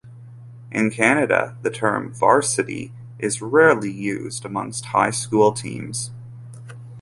In 0.71 0.89
Canada 0.89 1.57
the 1.61 1.69
term 1.69 2.11
"Varsity" 2.11 2.91
is 3.19 3.39
rarely 3.39 3.91
used 3.91 4.43
amongst 4.43 4.85
high 4.85 5.11
school 5.11 5.51
teams. 5.53 6.09